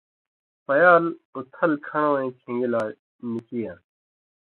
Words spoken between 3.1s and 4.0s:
نکی یان٘س،